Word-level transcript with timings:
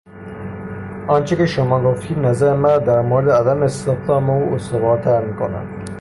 آنچه 1.07 1.35
که 1.35 1.45
شما 1.45 1.83
گفتید 1.83 2.19
نظر 2.19 2.55
مرا 2.55 2.77
در 2.77 3.01
مورد 3.01 3.29
عدم 3.31 3.63
استخدام 3.63 4.29
او 4.29 4.53
استوارتر 4.53 5.25
میکند. 5.25 5.89